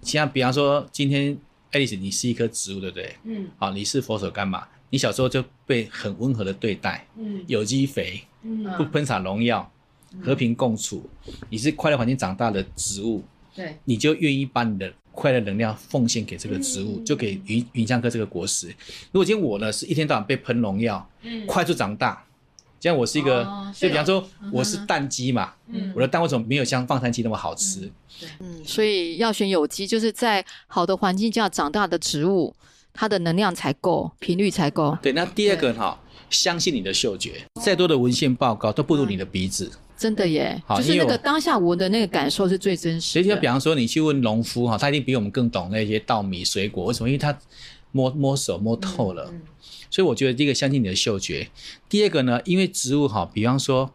[0.00, 1.36] 像比方说，今天
[1.72, 3.14] 爱丽丝，你是一棵植物，对不对？
[3.24, 4.66] 嗯好，你是佛手柑嘛？
[4.88, 9.70] 你小时候就被很温和的对待，嗯有机肥，嗯不喷洒农药，
[10.20, 11.08] 和平共处。
[11.48, 13.22] 你是快乐环境长大的植物，
[13.54, 18.68] 对，你就愿意把你的快乐能量奉献给这个植物，嗯就给云云香科这个果实。
[19.12, 22.24] 如果今天我呢是一天到晚被喷农药，嗯快速长大，
[22.80, 27.90] 这样我是一个，哦就比方说嗯我是蛋鸡嘛，嗯我的蛋为什么没有像放山鸡那么好吃？
[28.40, 32.54] 嗯，所以要选有机，就是在好的环境下长大的植物，
[32.92, 34.96] 它的能量才够，频率才够。
[35.02, 35.98] 对，那第二个哈，
[36.30, 39.70] 相信你的嗅觉，再多的文献报告都不如你的鼻子。
[40.02, 43.12] 真的耶，就是那个当下我的那个感受是最真实的。
[43.12, 47.08] 所以就比方说你去问农夫哈，他一定比我们更懂那些稻米水果，为什么？
[47.08, 47.38] 因为他
[47.92, 49.28] 摸摸手摸透了。
[49.30, 49.42] 嗯
[49.94, 51.46] 所以我觉得第一个相信你的嗅觉，
[51.86, 53.92] 第二个呢，因为植物哈，比方说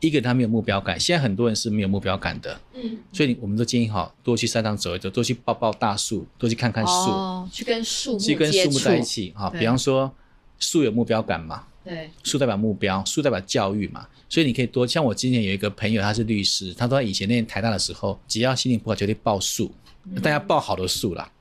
[0.00, 9.02] 一个它没有目标感，现在很多人是没有目标感的，嗯，所以我们都建议哈，多去山上走一走，多去抱抱大树，多去看看树，哦，去跟树木去跟树木在一。
[9.04, 9.48] 起哈。
[9.50, 10.10] 比方说
[10.58, 19.72] 树有目标感嘛，对，树代表目标，树代表教育嘛，所以你可以多像我今年有一个朋友，他是律师，他说他以前念台大的时候，只要心情不好就会抱树，
[20.22, 21.32] 大家抱好的树啦，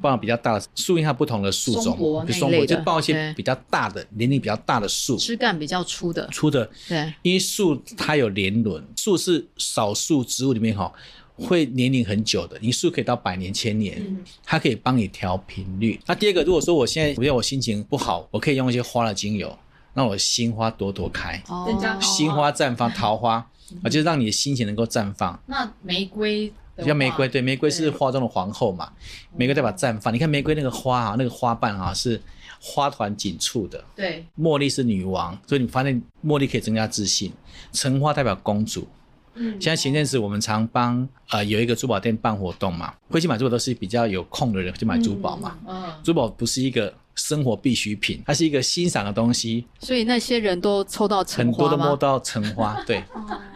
[0.00, 6.28] 抱比较大的树，因为它不同的树种松柏，就松柏就抱一些比较大的年龄比较大的树，枝干比较粗的。
[6.28, 10.92] 粗的，对，因为树它有年轮，树是少数植物里面哈
[11.34, 14.00] 会年龄很久的，你树可以到百年千年，
[14.44, 15.98] 它可以帮你调频率。
[16.06, 19.58] 那第二个，如果说我现在比如我心情不好，我可以用一些花的精油。
[19.94, 23.34] 让我心花朵朵开，哦增加心花绽放，桃花
[23.82, 25.38] 啊，就是让你的心情能够绽放。
[25.46, 28.92] 那玫瑰的像玫瑰，对，玫瑰是花中的皇后嘛，
[29.36, 30.12] 玫瑰代表绽放。
[30.12, 32.20] 你看玫瑰那个花啊，那个花瓣啊是
[32.60, 33.82] 花团锦簇的。
[33.94, 37.32] 对，茉莉是女王，所以你发现茉莉可以增加自信。
[37.72, 38.86] 橙花代表公主。
[39.34, 45.56] 嗯，现在前阵子我们常帮呃有一个珠宝店办活动嘛，会去买珠宝都是比较有空的人去买珠宝嘛。
[45.68, 49.66] 嗯，珠宝不是一个生活必需品，它是一个欣赏的东西。
[49.80, 51.70] 所以那些人都抽到橙花很多？
[51.70, 53.02] 都摸到橙花， 对，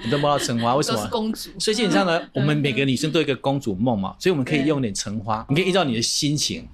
[0.01, 1.09] 很多摸到橙花，为什么？
[1.11, 6.69] 公主，所以基本上呢，我们每个女生都有一个公主梦嘛，所以我们可以用点橙花，你可以依照你的心情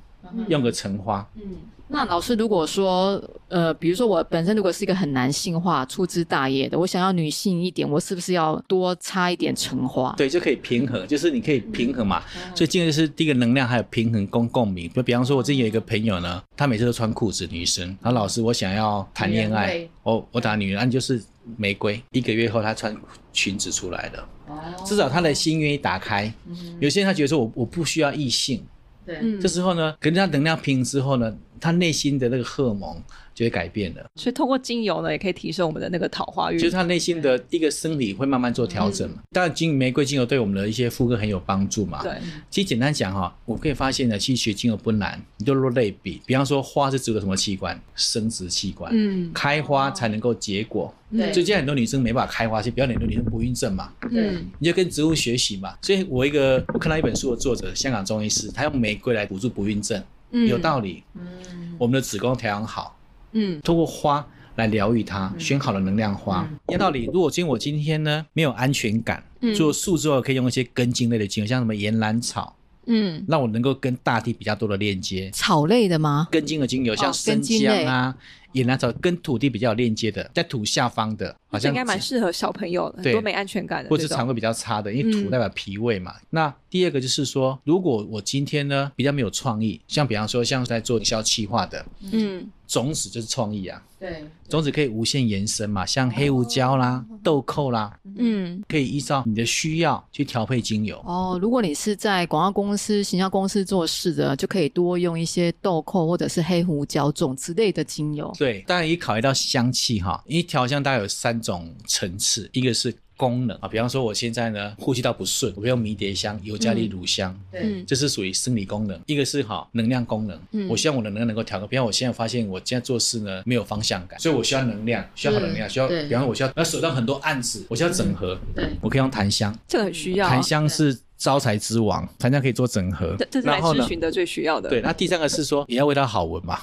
[0.49, 1.29] 用个橙花。
[1.37, 1.43] 嗯，
[1.93, 10.15] 那老师如果说，呃，比如说我本身如果是一个很男性化、粗枝大叶的，我想要女性一点，我是不是要多插一点橙花？
[10.17, 12.23] 对，就可以平衡，就是你可以平衡嘛。
[12.55, 14.89] 所以今天是第一个能量，还有平衡共共鸣。
[14.93, 17.85] 就比方说，我之前有一个朋友呢，她每次都穿裤子，女生。
[18.01, 21.21] 然后老师，我想要谈恋爱我我打女人，那就是
[21.57, 22.01] 玫瑰。
[22.13, 22.97] 一个月后，她穿
[23.33, 26.33] 裙子出来了，哦至少她的心愿意打开。
[26.79, 28.65] 有些人他觉得说我我不需要异性，
[29.05, 32.97] 对，嗯这时候呢，跟他能量平衡之后呢，他内心的那个荷尔蒙
[33.35, 34.05] 就会改变了。
[34.17, 36.59] 所以通过精油呢，也可以提升我们的那个桃花运。
[36.59, 39.23] 就是他内心的一个生理会慢慢做调整嘛。
[39.33, 42.03] 当然，精玫瑰精油对我们的一些妇科很有帮助嘛。
[42.03, 42.13] 对，
[42.51, 47.81] 其实简单讲哈，我可以发现呢，其实学精油不难，你就落类比，比方说花是植物的什么器官？
[47.95, 48.91] 生殖器官。
[48.95, 53.93] 嗯开花才能够结果，对所以现在很多女生没办法开花，是比较很多女生不孕症嘛。
[54.11, 55.75] 嗯你就跟植物学习嘛。
[55.83, 60.47] 所以我一个我看到一本书的作者，香港中医师，他用玫瑰来辅助不孕症，嗯。
[60.47, 61.03] 有道理。
[61.15, 62.99] 嗯，我们的子宫调养好，
[63.33, 63.61] 嗯。
[63.61, 66.49] 通过花来疗愈它，选好了能量花。
[66.69, 69.55] 有道理，如果今天我今天呢没有安全感，嗯。
[69.55, 73.25] 做树之后可以用一些根茎类的精油，像什么岩兰草，嗯。
[73.29, 75.31] 让我能够跟大地比较多的链接。
[75.33, 76.29] 草类的吗？
[76.31, 78.15] 根茎的精油，像生姜啊、
[78.53, 85.31] 岩兰草，跟土地比较有链接的，在土下方的，好像这应该蛮适合小朋友的，很对多没安全感的，或者是肠胃比较差的，因为土嗯。
[85.31, 86.15] 代表脾胃嘛。
[86.31, 92.49] 那第二个就是说，如果我今天呢比较没有创意，像比方说像在做营销企划的，嗯。
[92.71, 98.63] 种子就是创意啊，对，种子可以无限延伸嘛，像黑胡椒啦、豆蔻啦，嗯。
[98.69, 100.97] 可以依照你的需要去调配精油。
[101.05, 108.33] 哦，如果你是在广告公司、行销公司做事的，就可以多用一些豆蔻或者是黑胡椒种子类的精油。
[108.39, 113.55] 对，当然也考虑到香气哈，因为调香大概有三种层次，一个是功能。
[113.59, 117.85] 啊，比方说我现在呢呼吸道不顺，我会用迷迭香、尤加利乳香，嗯。
[117.87, 120.67] 这是属于生理功能；一个是哈能量功能，嗯。
[120.71, 121.67] 我希望我的能量能够调高。
[121.67, 126.09] 比方我现在发现我现在做事呢没有方向感，所以我需要能量，需要好能量，需要，对。
[126.09, 128.71] 比方我需要要手上很多案子，我需要整合，对。
[128.81, 130.27] 我可以用檀香，这个很需要。
[130.27, 133.15] 啊，檀香是招财之王，檀香可以做整合。
[133.19, 134.71] 这，这是来然后呢咨询的最需要的。
[134.71, 136.59] 对，那第三个是说也要味道好闻嘛。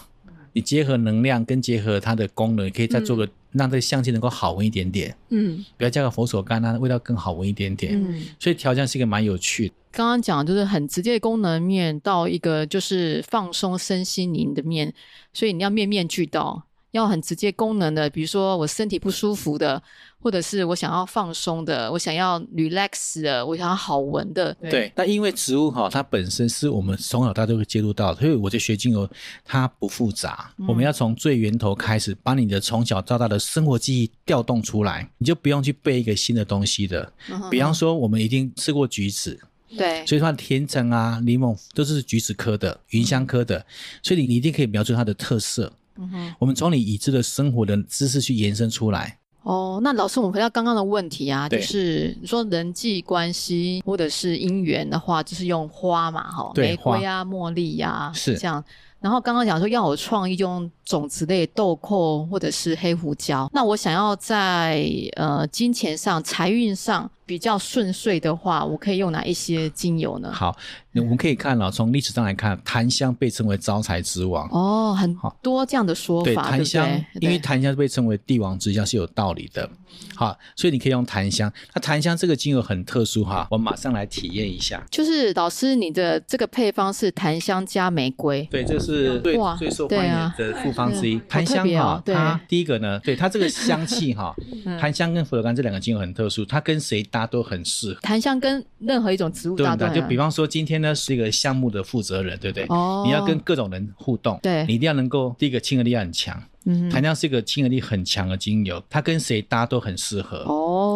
[0.54, 7.94] 你结合能量跟结合它的功能，你可以再做个、让这个香气能够好闻一点点，嗯不要加个佛手柑，让它味道更好闻一点点。
[7.94, 9.74] 嗯所以调香是一个蛮有趣的。
[9.92, 14.94] 刚刚讲的就是很直接的功能面到一个就是放松身心灵的面，
[15.34, 19.82] 所以你要面面俱到，要很直接功能的，比如说我身体不舒服的，
[20.20, 24.54] 或者是我想要放松的，我想要 relax 的，我想要好闻的。
[24.62, 29.08] 对，那因为植物哈，它本身是我们从小到大都会接触到的，所以我就学精油，
[29.44, 30.52] 它不复杂。
[30.68, 37.12] 我们要从最源头开始，把你的从小到大的生活记忆调动出来，你就不用去背一个新的东西的。
[37.30, 39.40] 嗯比方说，我们一定吃过橘子，
[39.78, 43.66] 对，所以它的甜橙啊、柠檬都是橘子科的、芸香科的，
[44.02, 45.72] 所以你你一定可以描述它的特色。
[45.98, 46.36] 嗯哼。
[46.40, 49.18] 我们从你已知的生活的知识去延伸出来。
[49.44, 58.62] 哦，那老师，我们回到刚刚的问题啊，就是你说人际关系或者是姻缘的话，就是用花嘛，哈，玫瑰啊、茉莉呀、是这样。
[59.00, 63.50] 然后刚刚讲说要有创意，就用种子类豆蔻或者是黑胡椒。
[63.54, 70.32] 那我想要在呃金钱上、财运上比较顺遂的话，我可以用哪一些精油呢？
[70.32, 70.58] 好，
[70.96, 74.50] 我们可以看了、从历史上来看，檀香被称为招财之王。
[74.50, 79.70] 哦，很好多这样的说对，法，对檀香对？，因为檀香被称为帝王之香是有道理的。
[80.16, 81.52] 好，所以你可以用檀香。
[81.74, 84.84] 那檀香这个精油很特殊哈，我马上来体验一下。
[84.92, 91.18] 就是老师，你的这个配方是檀香加玫瑰，对，这是最最受欢迎的复方之一。
[91.18, 94.34] 好檀香哈，对它第一个呢，对它这个香气哈，
[94.66, 98.00] 嗯檀香跟佛手柑这两个精油很特殊，它跟谁搭都很适合。
[98.02, 99.56] 檀香跟任何一种植物？
[99.56, 102.66] 搭都很就比方说，今天呢是一个项目的负责人，对不对？
[102.68, 106.44] 哦你要跟各种人互动，对你一定要能够第一个亲和力要很强。
[106.70, 110.40] 嗯檀香是一个亲和力很强的精油，它跟谁搭都很适合。
[110.40, 110.87] 哦，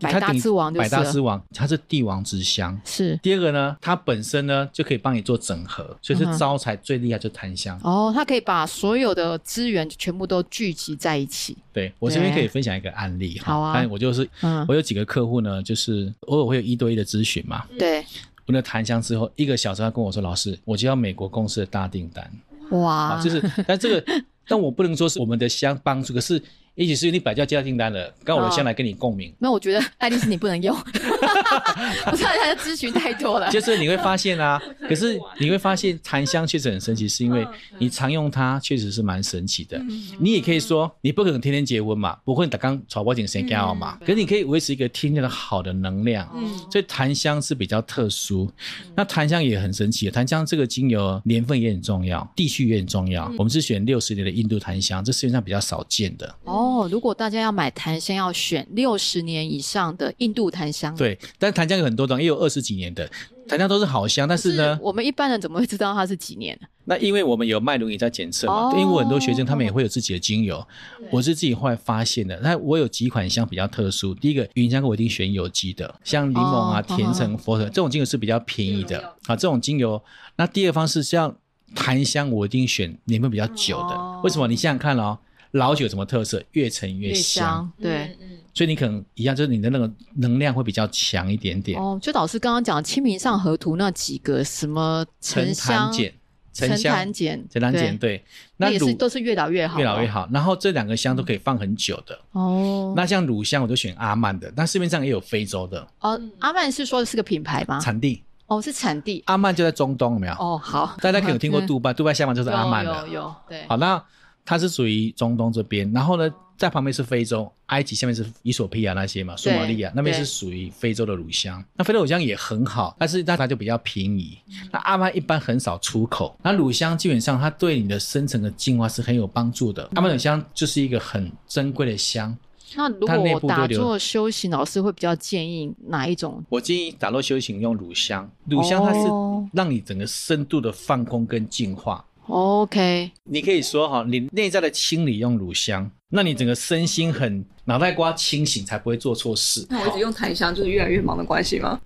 [0.00, 2.78] 百大之王就是百大之王，它是帝王之香。
[2.84, 3.16] 是。
[3.22, 7.78] 第二个呢，它本身呢就可以帮你做整合，所以是招财最厉害就檀香。
[7.82, 11.56] 哦，它可以把所有的资源全部都聚集在一起。
[11.72, 13.72] 对我这边可以分享一个案例哈，好啊。
[13.74, 14.64] 但我就是嗯。
[14.68, 18.04] 我有几个客户呢，就是偶尔会有一对一的咨询嘛，对，
[18.46, 22.30] 问了檀香之后，一个小时他跟我说，老师，我接到美国公司的大订单。
[22.70, 24.04] 哇，啊，就是，但这个，
[24.46, 26.42] 但我不能说是我们的香帮助，可是
[26.78, 30.76] 也许是你本来就要接到订单了，刚好我的香来跟你共鸣，那我觉得爱丽丝你不能用，
[32.06, 33.50] 我知道他的咨询太多了。
[33.50, 37.44] 就是你会发现啊， 可是你会发现檀香确实很神奇，是因为
[37.78, 39.76] 你常用它确实是蛮神奇的。
[40.20, 46.28] 你也可以说，你不可能天天结婚嘛，不会打刚草包井谁干嘛，可是你可以维持一个天天的好的能量。
[46.36, 48.50] 嗯所以檀香是比较特殊，
[48.94, 50.10] 那檀香也很神奇。
[50.10, 53.24] 檀香这个精油年份也很重要，地区也很重要。
[53.38, 56.34] 我们是选六十年的印度檀香，这世界上比较少见的。
[56.44, 63.08] 哦，如果大家要买檀香，要选六十年以上的印度檀香。，对，但檀香有很多种，也有二十几年的，
[63.48, 64.26] 檀香都是好香。
[64.28, 66.58] 但是呢，我们一般人怎么会知道它是几年？
[66.84, 70.66] 那因为我们有脉轮也在检测嘛，哦因为我很多学生他们也会有自己的精油，
[71.10, 72.40] 我是自己后来发现的。
[72.40, 80.02] 那我有几款香比较特殊，第一个云香我一定选有机的，像柠檬啊、哦甜橙、佛手这种精油是比较便宜的啊，这种精油。
[80.36, 81.36] 那第二个方式像
[81.74, 83.94] 檀香，我一定选年份比较久的。
[83.94, 84.48] 哦为什么？
[84.48, 85.18] 你想想看哦，
[85.52, 86.42] 老酒有什么特色？
[86.52, 88.16] 越陈越越香，香，对。
[88.54, 91.80] 所以你可能一样，就是你的那个能量会比较强一点点。
[91.80, 96.12] 哦，就老师刚刚讲《清明上河图》那几个什么沉香沉
[96.52, 98.24] 沉香、檀碱、沉檀碱，对，
[98.56, 100.08] 那也是都是越老越好，越老越。
[100.08, 100.28] 好。
[100.32, 102.18] 然后这两个香都可以放很久的。
[102.32, 107.78] 哦，那像乳香，我就选阿曼的，但市面上也有非洲的哦，阿曼是说的是个品牌吗？
[107.78, 108.24] 产地。
[108.46, 109.22] 哦，是产地。
[109.26, 110.32] 阿曼就在中东，有没有？
[110.32, 113.12] 哦，好，大家可能有听过杜拜，杜拜下方就是阿曼有的有。
[113.12, 113.64] 有，对。
[113.68, 114.02] 好，那
[114.48, 121.62] 它是属于中东这边，然后呢，在旁边是非洲，埃及下面是伊索比亚那些嘛，苏马利亚那边是属于非洲的乳香。
[121.76, 124.38] 那非洲乳香也很好，但是那它就比较便宜。
[124.72, 129.86] 那阿曼一般很少出口，那乳香基本上它对你的深层的净化是很有帮助的。
[129.96, 132.34] 阿曼乳香就是一个很珍贵的香。
[132.74, 136.42] 那如果我打坐修行，老师会比较建议哪一种？
[136.48, 142.02] 我建议打坐修行用乳香，乳香它是哦让你整个深度的放空跟净化。
[142.28, 149.66] OK，你可以说哈，你内在的清理用乳香，那你整个身心很脑袋瓜清醒，才不会做错事。
[149.70, 151.80] 那我一直用檀香，就是越来越忙的关系吗？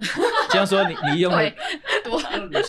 [0.51, 1.39] 这样说你，你用了
[2.05, 2.21] 对，我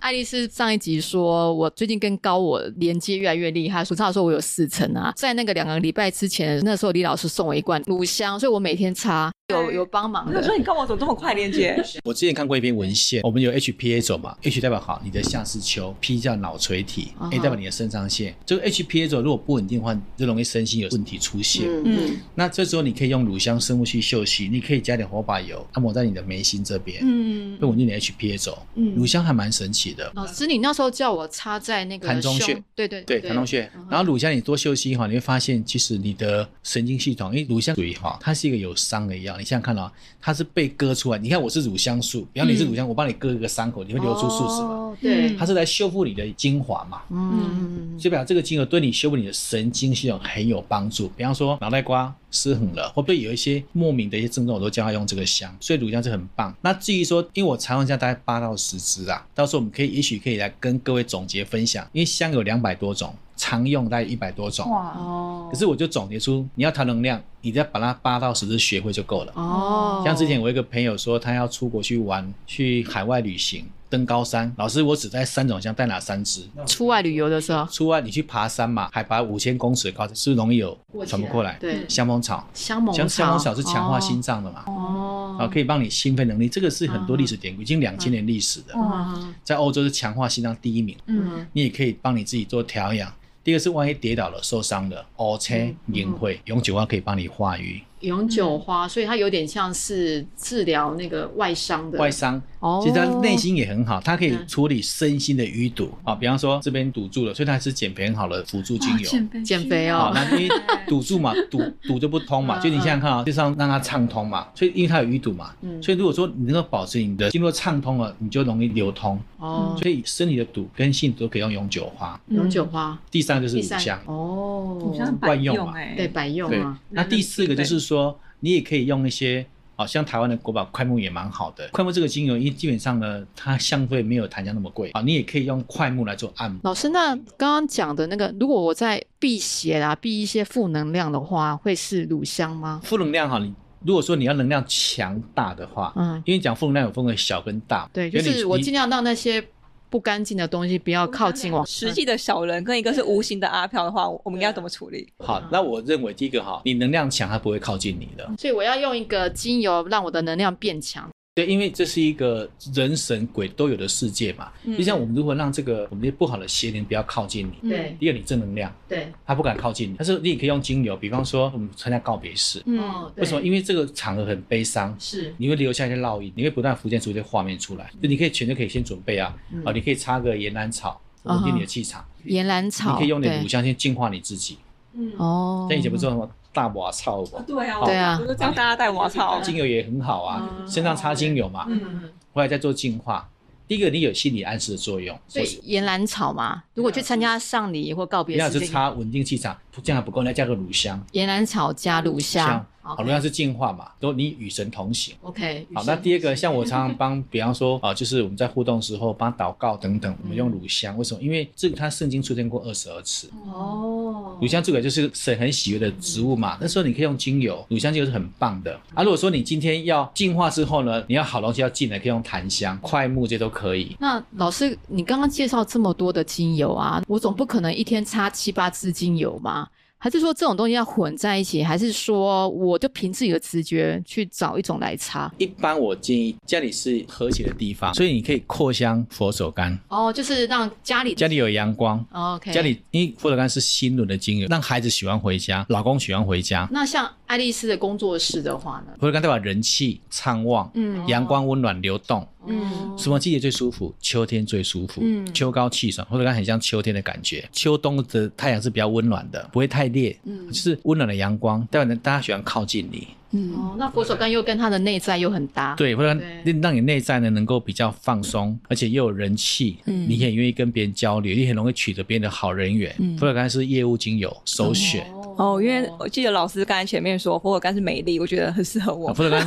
[0.01, 3.83] 爱丽丝上一集说，我最近跟高我连接越来越厉害。
[3.83, 10.37] 说他说我有四层啊，在那个两个礼拜之前，那时候李老师送我一罐乳香，所以我每天擦，有有帮忙的。
[10.37, 11.81] 我说你跟我怎么这么快连接？
[12.03, 18.35] 我之前看过一篇文献，我们有 HPA 轴嘛，H 代表好你的下视丘，P 叫脑垂体嗯，A 代表你的肾上腺。
[18.45, 21.65] 这个 HPA 轴如果不稳定的话，就容易身心有问题出现。
[21.67, 28.57] 嗯嗯那这时候你可以用乳香生物去嗅吸，你可以加点火把油按摩在你的眉心这边，嗯会稳定你的 HPA 轴。
[28.75, 30.11] 嗯乳香还蛮神奇的。
[30.15, 33.85] 老师，你那时候叫我插在那个膻中穴，对对对，膻中穴嗯。
[33.89, 39.37] 然后乳香你多休息哈，你会发现其实你的神经系统，因为乳香属于哈，它是一个有伤的药。
[39.43, 41.19] 你想想看哦，它是被割出来。
[41.19, 44.69] 你看我是乳香素，比方你是乳香，我帮你割一个伤口，你会流出树脂嘛？
[44.69, 47.01] 哦对，它是来修复你的精华嘛？
[47.10, 51.10] 嗯，就表示这个精油对你修复你的神经系统很有帮助。
[51.17, 55.53] 比方说脑袋瓜失衡了，会不会有一些莫名的一些症状，我都叫他用这个香。
[55.60, 56.56] 所以乳香是很棒。
[56.62, 64.69] 那至于说，因为我常用香大概八到十支啊，到时候我们可以也许可以来跟各位总结分享，因为香有两百多种，常用大概一百多种。
[64.69, 69.33] 哇，哦，可是我就总结出，你要谈能量，你只要把它八到十支学会就够了。
[69.35, 74.53] 哦，像之前我一个朋友说，他要出国去玩，去海外旅行，登高山。
[74.57, 76.47] 老师，我只带三种香，带哪三支？
[76.65, 81.57] 出外旅游的时候，出外你去爬山嘛，海拔五千公尺的高，是不是容易有喘不过来？
[81.59, 90.95] 对，香蜂草，香茅香香蜂草草是强化心脏的嘛，哦，啊，可以帮你心肺能力，这个是很多历史典故，已经两千年历史的，嗯在欧洲是强化心脏第一名。
[91.07, 93.11] 嗯你也可以帮你自己做调养。
[93.43, 95.53] 第二个是万一跌倒了、受伤了，，O 车、
[95.88, 97.84] 银会、永久花可以帮你化瘀。
[98.03, 101.97] 永久花，所以它有点像是治疗那个外伤的。
[101.97, 104.47] 外伤，哦，其实它内心也很好，它可以嗯。
[104.47, 105.89] 处理身心的淤堵。
[106.03, 106.13] 啊。
[106.13, 109.09] 比方说这边堵住了，所以它是减肥很好的辅助精油。
[109.09, 110.55] 减肥减肥，哦，那因为
[110.87, 112.61] 堵住嘛，堵堵就不通嘛，嗯。
[112.61, 115.81] 就你想想看啊，就是让它畅通嘛，所以因为它有淤堵嘛，嗯。
[115.81, 122.19] 所以如果说你能够保持你的经络畅通了，你就容易流通，哦，所以身体的堵跟性都可以用永久花。
[122.28, 126.59] 永久花，第三个就是乳香，哦，好像百用嘛，对，百用对。
[126.59, 127.92] 啊，，那第四个就是说，
[128.39, 131.67] 你也可以用一些，好像台湾的国宝快木也蛮好的。
[131.69, 136.59] 快木这个精油，因为基本上呢，它相对没有檀香那么贵啊，你也可以用快木来做按摩。
[136.63, 142.81] 老师，那刚刚讲的那个，如果我在辟邪啦、避一些负能量的话，会是乳香吗？
[142.83, 143.53] 负能量哈，你
[143.85, 149.45] 如果说你要能量强大的话，嗯，因为讲负能量有分为小跟大，对，就是我尽量让那些
[149.93, 151.63] 不干净的东西不要靠近我。
[151.67, 155.07] 实际的小人跟一个是无形的阿飘的话，我们应该怎么处理？
[155.19, 158.27] 好，那我认为第一个哈，你能量强，他不会靠近你的。
[158.39, 161.07] 所以我要用一个精油让我的能量变强。
[161.36, 164.51] 对，因为这是一个人神鬼都有的世界嘛。
[164.65, 167.69] 嗯、就像我们如何让这个我们这些不好的邪灵不要靠近你。
[167.69, 167.97] 对。
[167.99, 168.71] 第二，你正能量。
[168.88, 169.11] 对。
[169.25, 172.61] 他不敢靠近你，但是你也可以用精油，比方说我们参加告别式。
[172.67, 173.11] 嗯。
[173.15, 173.41] 为什么？
[173.41, 174.95] 因为这个场合很悲伤。
[174.99, 175.34] 是。
[175.38, 177.91] 你会留下一些烙印，你会不断浮现出一些画面出来。
[177.99, 179.36] 就你可以全都可以先准备啊。
[179.51, 182.05] 嗯、啊，你可以插个岩兰草，稳定你的气场。
[182.25, 182.91] 岩兰草。
[182.93, 184.59] 你可以用点乳香先净化你自己。
[184.93, 185.11] 嗯。
[185.17, 185.65] 哦。
[185.67, 186.29] 像以前不是说什么？
[186.54, 193.28] 大瓦草吧，对啊，对啊，就是教大家带瓦草，精油也很好啊，身上擦精油嘛，嗯，回来再做净化。
[193.68, 202.66] 第一个，你有心理暗示的作用，所以岩兰草嘛，如果去参加丧礼或告别，你要是擦稳定气场，这样还不够，你要加个乳香，岩兰草加乳香。
[202.84, 205.15] 好，同样是净化嘛，都你与神同行。
[205.21, 205.65] OK。
[205.73, 211.21] 好，那第二个，像我常常帮，比方说啊，就是我们在互动时候帮祷告等等，我们用乳香， 为什么？
[211.21, 213.29] 因为这个它圣经出现过二十二次。
[213.51, 214.38] 哦。
[214.41, 218.77] 乳香这个就是神很喜悦的植物嘛，那时候你可以用精油，乳香就是很棒的。
[218.93, 223.95] 啊，如果说你今天要净化之后呢，你要好东西要进来，可以用檀香、快木这些都可以。
[223.99, 229.69] 那老师，你刚刚介绍这么多的精油啊，我总不可能一天擦七八支精油嘛？
[230.04, 235.32] 还是说这种东西要混在一起，还是说我就凭自己的直觉去找一种来擦？
[235.38, 239.74] 一般我建议家里是和谐的地方，所以你可以扩香佛手柑。
[239.88, 242.06] 哦，就是让家里家里有阳光。
[242.12, 246.68] 哦、OK，家里因为佛手柑是心轮的精油，让孩子喜欢回家，老公喜欢回家。
[246.70, 248.93] 那像爱丽丝的工作室的话呢？
[248.99, 252.28] 佛手柑代表人气畅旺，嗯，阳光温暖流动。
[252.47, 253.93] 嗯，什么季节最舒服？
[253.99, 255.01] 秋天最舒服。
[255.03, 257.47] 嗯，秋高气爽，佛手柑很像秋天的感觉。
[257.51, 260.17] 秋冬的太阳是比较温暖的，不会太烈。
[260.25, 263.07] 嗯，就是温暖的阳光，代表大家喜欢靠近你。
[263.35, 265.73] 嗯，哦，那佛手柑又跟它的内在又很搭。
[265.75, 269.77] 对，佛手柑让你内在呢能够比较放松，而且又有人气。
[269.85, 272.95] 嗯，你很愿意跟别人交流，你很容易取得别人的好人缘。
[272.99, 275.05] 嗯，佛手柑是业务精油首选。
[275.38, 279.13] 哦，因为我记得老师刚才前面说佛手柑是美丽，我觉得很适合我。
[279.13, 279.45] 佛手柑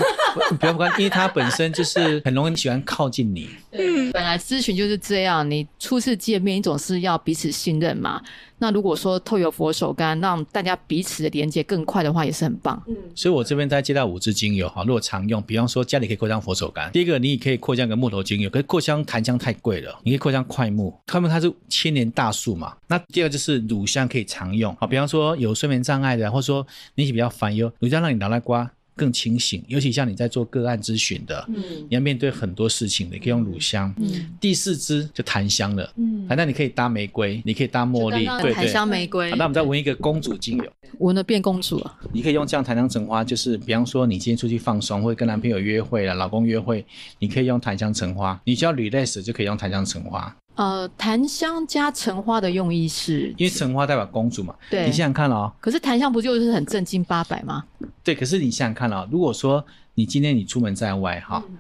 [0.59, 3.49] 不要不关，因为它本身就是很容易喜欢靠近你。
[3.73, 8.21] 嗯，本来咨询就是这样，你初次见面，你总是要彼此信任嘛。
[8.59, 12.83] 那如果说透有佛手柑，让大家彼此的连接更快的话，也是很棒。
[12.89, 16.91] 嗯，所以我这边再介绍五支精油哈，如果常用，比方说家里可以扩香佛手柑。
[16.91, 22.75] 第一个，你也可以扩香个木头精油，可是扩香檀香太贵了，你可以扩香快木，快木它是千年大树嘛。
[22.87, 33.95] 那第二个就是乳香可以常用，好，比方说有睡眠障碍的，或者说你比较烦忧，乳香让你脑袋瓜更清醒，尤其像你在做个案咨询的，嗯，你要面对很多事情的，你可以用乳香。
[33.99, 39.31] 嗯，第四支就檀香了，嗯，那你可以搭玫瑰，你可以搭茉莉，对对，檀香玫瑰。
[39.33, 40.65] 那我们再闻一个公主精油，
[40.99, 41.95] 闻了变公主了。
[42.11, 46.83] 你可以用这样檀香橙花，就是比方说你今天出去放松，或者跟男朋友约会了，老公约会，
[47.19, 48.41] 你可以用檀香橙花。
[48.45, 50.35] 你只要 relax 就可以用檀香橙花。
[50.57, 54.55] 呃，檀香加橙花的用意是，因为橙花代表公主嘛。
[54.71, 55.53] 对，你想想看哦。
[55.61, 57.63] 可是檀香不就是很正经八百吗？
[58.03, 61.57] 对，可是你想想看哦，如果说你今天你出门在外哈，嗯、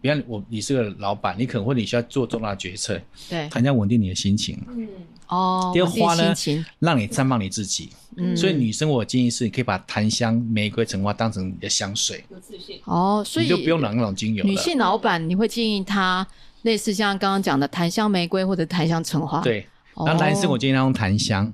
[0.00, 4.60] 比方我你是个老板，你可能会你需要做重大决策，对，檀香稳定你的心情。
[4.68, 4.88] 嗯，
[5.28, 6.34] 哦，第二花呢，
[6.80, 7.90] 让你绽放你自己。
[8.16, 12.80] 嗯，所以女生我建议是，你可以把檀香、玫瑰、橙花当成你的香水，有自信。
[12.84, 14.44] 哦，所以你就不用拿那种精油。
[14.44, 16.26] 女性老板，你会建议她？
[16.62, 19.66] 类似像刚刚讲的檀香玫瑰或者檀香橙花，对。
[20.06, 21.52] 那男生我建议他用檀香，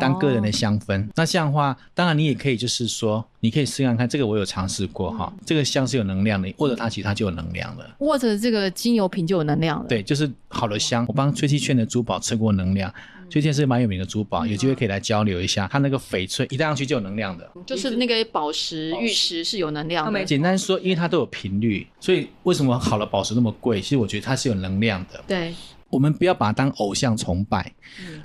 [0.00, 1.02] 当个人的香氛。
[1.02, 9.86] 哦、那这样的话，当然你也可以就是说，你可以试看看，这个我有尝试过哈，嗯、这个香是有能量的，握着它其实它就有能量了，握着这个精油瓶就有能量了。
[9.88, 11.04] 对，就是好的香。
[11.06, 12.92] 我帮崔七圈的珠宝测过能量。
[13.28, 15.68] 最近是蛮有名的珠宝，有机会可以来交流一下。
[15.70, 20.24] 它那个翡翠一戴上去就有能量的，就是那个宝石、玉石是有能量的。
[20.24, 23.80] 简单说，因为它都有频率，所以为什么好的宝石那么贵？
[23.80, 25.22] 其实我觉得它是有能量的。
[25.26, 25.54] 对。
[25.88, 27.72] 我们不要把它当偶像崇拜，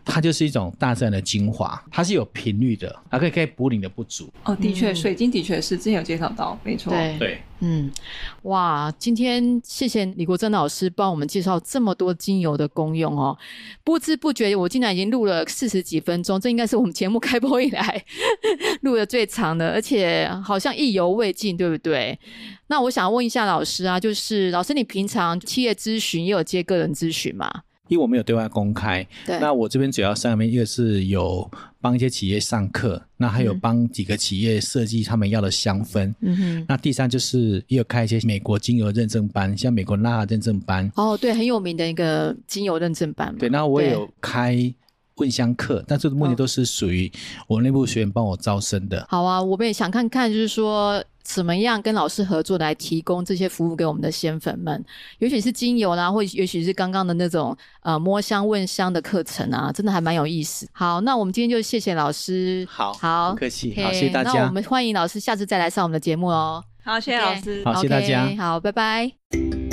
[0.03, 4.31] 它就是一种大自然的精华，它是有频率的，它可以可以补你的不足。
[4.43, 6.91] 哦，的确，水晶的确是之前有介绍到，没错。
[6.91, 7.91] 对，对，嗯，
[8.43, 13.37] 哇，今天谢谢李国珍老师帮我们介绍这么多精油的功用哦，
[13.83, 18.03] 不知不觉我竟然已经录了四十几分钟，这应该是我们节目开播以来
[18.81, 22.17] 录的最长的，而且好像意犹未尽，对不对？
[22.71, 27.51] 那我想问一下老师啊，就是老师，你平常企业咨询也有接个人咨询吗？
[27.89, 29.37] 因为我没有对外公开，对。
[29.39, 31.51] 那我这边主要上面一个是有
[31.81, 36.13] 帮一些企业上课，那还有帮几个企业设计他们要的香氛。
[36.21, 36.65] 嗯哼。
[36.69, 40.89] 那第三就是也有开一些美国精油认证班，像美国纳认证班。
[40.95, 43.35] 哦，对，很有名的一个精油认证班。
[43.37, 44.73] 对，那我也有开。
[45.21, 47.09] 问香课，但是目的都是属于
[47.47, 49.05] 我们内部学员帮我招生的。
[49.07, 54.83] 好啊，我们也想看看，就是说怎么样跟老师合作来提供这些服务给我们的仙粉们，
[55.19, 60.67] 尤其是精油啦，或也许是刚刚的那种呃摸香问香的课程啊，真的还蛮有意思。
[60.73, 62.67] 好，那我们今天就谢谢老师。
[62.67, 64.33] 好，好，不客气，okay, 好，谢谢大家。
[64.33, 66.63] 那我们欢迎老师下次再来上我们的节目哦。
[66.83, 67.61] 好，谢谢老师。
[67.63, 68.35] 好，谢谢大家。
[68.37, 69.70] 好，拜拜。